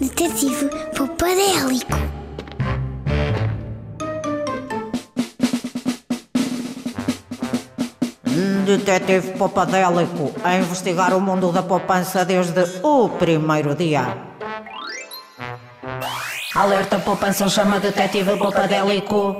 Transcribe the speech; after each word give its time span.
Detetive 0.00 0.70
Popadélico. 0.96 1.92
Detetive 8.64 9.36
Popadélico 9.36 10.32
a 10.42 10.56
investigar 10.56 11.14
o 11.14 11.20
mundo 11.20 11.52
da 11.52 11.62
poupança 11.62 12.24
desde 12.24 12.80
o 12.82 13.10
primeiro 13.10 13.74
dia. 13.74 14.16
Alerta 16.54 16.98
poupança 17.00 17.46
chama 17.50 17.78
Detetive 17.78 18.38
Popadélico. 18.38 19.36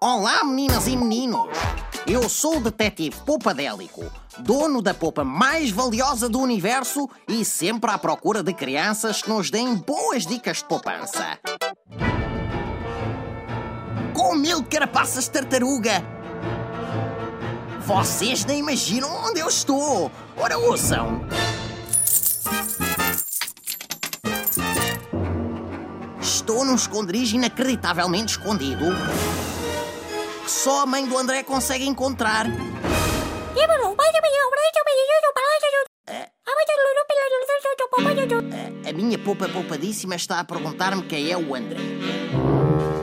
Olá, 0.00 0.42
meninas 0.42 0.86
e 0.86 0.96
meninos! 0.96 1.48
Eu 2.06 2.28
sou 2.28 2.58
o 2.58 2.60
detetive 2.60 3.16
Poupadélico, 3.26 4.04
dono 4.38 4.82
da 4.82 4.92
poupa 4.92 5.24
mais 5.24 5.70
valiosa 5.70 6.28
do 6.28 6.38
universo 6.40 7.08
e 7.28 7.44
sempre 7.44 7.90
à 7.90 7.98
procura 7.98 8.42
de 8.42 8.52
crianças 8.52 9.22
que 9.22 9.28
nos 9.28 9.50
deem 9.50 9.74
boas 9.74 10.26
dicas 10.26 10.58
de 10.58 10.64
poupança. 10.64 11.38
Com 14.14 14.34
mil 14.34 14.62
carapaças 14.64 15.24
de 15.24 15.30
tartaruga! 15.30 16.02
Vocês 17.80 18.44
nem 18.44 18.58
imaginam 18.58 19.10
onde 19.24 19.40
eu 19.40 19.48
estou! 19.48 20.10
Ora, 20.36 20.58
ouçam! 20.58 21.26
Estou 26.20 26.64
num 26.64 26.74
esconderijo 26.74 27.36
inacreditavelmente 27.36 28.32
escondido 28.32 28.84
que 30.44 30.50
só 30.50 30.82
a 30.82 30.86
mãe 30.86 31.04
do 31.04 31.18
André 31.18 31.42
consegue 31.42 31.84
encontrar. 31.84 32.46
A 38.88 38.92
minha 38.92 39.18
poupa 39.18 39.48
poupadíssima 39.48 40.14
está 40.14 40.38
a 40.38 40.44
perguntar-me 40.44 41.02
quem 41.02 41.30
é 41.30 41.36
o 41.36 41.54
André. 41.54 41.80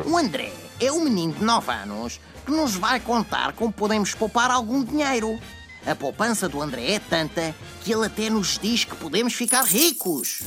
O 0.06 0.18
André 0.18 0.52
é 0.80 0.92
um 0.92 1.02
menino 1.02 1.34
de 1.34 1.44
9 1.44 1.72
anos 1.72 2.22
que 2.46 2.52
nos 2.52 2.76
vai 2.76 3.00
contar 3.00 3.54
como 3.54 3.72
podemos 3.72 4.16
poupar 4.16 4.50
algum 4.50 4.84
dinheiro. 4.84 5.38
A 5.86 5.94
poupança 5.94 6.48
do 6.48 6.62
André 6.62 6.94
é 6.94 7.00
tanta 7.00 7.54
que 7.82 7.94
ele 7.94 8.06
até 8.06 8.30
nos 8.30 8.58
diz 8.58 8.86
que 8.86 8.96
podemos 8.96 9.34
ficar 9.34 9.66
ricos. 9.66 10.44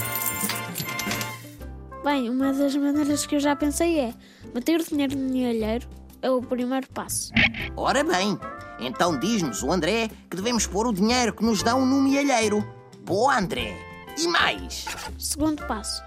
Bem, 2.03 2.31
uma 2.31 2.53
das 2.53 2.75
maneiras 2.75 3.27
que 3.27 3.37
eu 3.37 3.41
já 3.41 3.55
pensei 3.55 3.99
é 3.99 4.15
meter 4.55 4.81
o 4.81 4.85
dinheiro 4.85 5.17
no 5.19 5.31
milheiro 5.31 5.87
é 6.23 6.31
o 6.31 6.41
primeiro 6.41 6.89
passo. 6.89 7.33
Ora 7.77 8.03
bem, 8.03 8.39
então 8.79 9.19
diz-nos 9.19 9.63
o 9.63 9.73
André 9.73 10.11
que 10.31 10.37
devemos 10.37 10.67
pôr 10.67 10.87
o 10.87 10.93
dinheiro 10.93 11.33
que 11.33 11.45
nos 11.45 11.63
dão 11.63 11.85
no 11.85 12.01
milheiro. 12.03 12.67
Boa, 13.05 13.39
André! 13.39 13.77
E 14.19 14.27
mais? 14.29 14.87
Segundo 15.19 15.67
passo, 15.67 16.03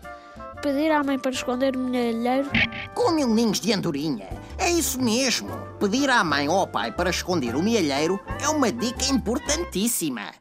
pedir 0.62 0.92
à 0.92 1.03
mãe 1.03 1.17
para 1.17 1.31
esconder 1.31 1.75
o 1.75 1.80
milheiro. 1.80 2.50
Com 2.94 3.12
mil 3.12 3.28
ninhos 3.28 3.59
de 3.59 3.72
andorinha. 3.72 4.28
É 4.58 4.70
isso 4.70 5.00
mesmo. 5.00 5.50
Pedir 5.80 6.09
à 6.09 6.23
mãe 6.23 6.50
ou 6.50 6.58
ao 6.58 6.67
pai 6.67 6.92
para 6.92 7.09
esconder 7.09 7.56
o 7.56 7.62
milheiro 7.64 8.20
é 8.42 8.50
uma 8.50 8.72
dica 8.72 9.06
importantíssima. 9.06 10.31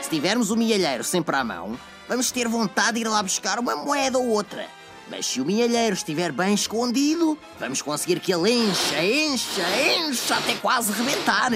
Se 0.00 0.08
tivermos 0.08 0.50
o 0.50 0.56
milheiro 0.56 1.04
sempre 1.04 1.36
à 1.36 1.44
mão, 1.44 1.78
vamos 2.08 2.30
ter 2.30 2.48
vontade 2.48 2.94
de 2.94 3.00
ir 3.00 3.08
lá 3.08 3.22
buscar 3.22 3.58
uma 3.58 3.76
moeda 3.76 4.18
ou 4.18 4.28
outra. 4.28 4.66
Mas 5.12 5.26
se 5.26 5.42
o 5.42 5.44
milheiro 5.44 5.94
estiver 5.94 6.32
bem 6.32 6.54
escondido, 6.54 7.38
vamos 7.60 7.82
conseguir 7.82 8.18
que 8.18 8.32
ele 8.32 8.50
encha, 8.50 9.04
encha, 9.04 9.62
encha 9.98 10.36
até 10.36 10.54
quase 10.54 10.90
rebentar. 10.90 11.50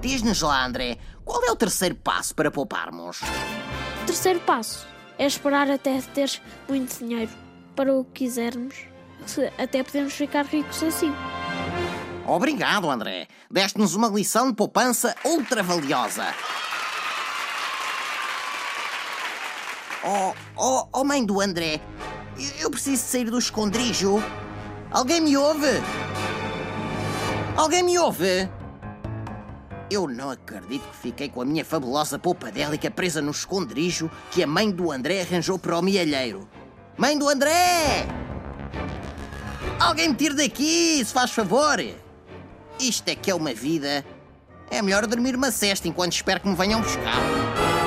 Diz-nos 0.00 0.40
lá, 0.40 0.64
André, 0.64 0.96
qual 1.22 1.44
é 1.44 1.50
o 1.50 1.56
terceiro 1.56 1.94
passo 1.96 2.34
para 2.34 2.50
pouparmos? 2.50 3.20
O 3.20 4.06
terceiro 4.06 4.40
passo 4.40 4.88
é 5.18 5.26
esperar 5.26 5.70
até 5.70 6.00
teres 6.00 6.40
muito 6.66 6.98
dinheiro 6.98 7.30
para 7.76 7.94
o 7.94 8.02
que 8.06 8.24
quisermos. 8.24 8.74
Até 9.58 9.82
podemos 9.82 10.14
ficar 10.14 10.46
ricos 10.46 10.82
assim. 10.82 11.12
Obrigado, 12.26 12.90
André. 12.90 13.28
Deste-nos 13.50 13.94
uma 13.94 14.08
lição 14.08 14.48
de 14.48 14.56
poupança 14.56 15.14
ultra 15.26 15.62
valiosa. 15.62 16.34
Oh, 20.04 20.32
oh, 20.56 20.88
oh, 20.92 21.04
mãe 21.04 21.22
do 21.22 21.40
André, 21.40 21.80
eu, 22.60 22.70
preciso 22.70 23.02
sair 23.02 23.30
do 23.30 23.38
esconderijo. 23.38 24.22
Alguém 24.90 25.20
me 25.20 25.36
ouve? 25.36 25.68
Alguém 27.56 27.82
me 27.82 27.98
ouve? 27.98 28.48
Eu 29.90 30.06
não 30.06 30.30
acredito 30.30 30.86
que 30.88 30.96
fiquei 30.96 31.28
com 31.28 31.40
a 31.40 31.44
minha 31.44 31.64
fabulosa 31.64 32.18
poupadélica 32.18 32.90
presa 32.90 33.22
no 33.22 33.30
esconderijo 33.30 34.10
que 34.30 34.42
a 34.42 34.46
mãe 34.46 34.70
do 34.70 34.92
André 34.92 35.22
arranjou 35.22 35.58
para 35.58 35.78
o 35.78 35.82
mielheiro. 35.82 36.48
Mãe 36.96 37.18
do 37.18 37.28
André! 37.28 38.06
Alguém 39.80 40.10
me 40.10 40.14
tire 40.14 40.34
daqui, 40.34 41.02
se 41.04 41.12
faz 41.12 41.30
favor! 41.30 41.78
Isto 42.78 43.08
é 43.08 43.14
que 43.14 43.30
é 43.30 43.34
uma 43.34 43.52
vida. 43.54 44.04
É 44.70 44.82
melhor 44.82 45.06
dormir 45.06 45.34
uma 45.34 45.50
cesta 45.50 45.88
enquanto 45.88 46.12
espero 46.12 46.40
que 46.40 46.48
me 46.48 46.54
venham 46.54 46.80
buscar. 46.80 47.77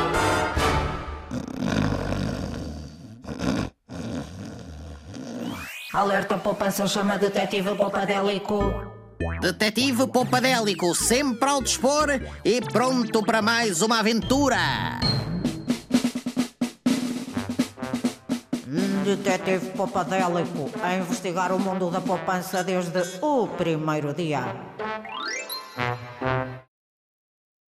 Alerta 5.93 6.37
poupança 6.37 6.87
chama 6.87 7.17
Detetive 7.17 7.75
Popadélico. 7.75 8.57
Detetive 9.41 10.07
Poupadélico, 10.07 10.95
sempre 10.95 11.49
ao 11.49 11.61
dispor 11.61 12.07
e 12.45 12.61
pronto 12.61 13.21
para 13.23 13.41
mais 13.41 13.81
uma 13.81 13.99
aventura. 13.99 14.57
Detetive 19.03 19.71
Popadélico 19.71 20.71
a 20.81 20.95
investigar 20.95 21.51
o 21.51 21.59
mundo 21.59 21.91
da 21.91 21.99
poupança 21.99 22.63
desde 22.63 23.19
o 23.21 23.47
primeiro 23.47 24.13
dia. 24.13 24.45